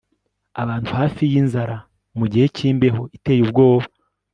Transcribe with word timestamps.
abantu 0.61 0.91
hafi 0.99 1.21
yinzara 1.31 1.77
mugihe 2.19 2.45
cyimbeho 2.55 3.01
iteye 3.17 3.41
ubwoba 3.45 3.87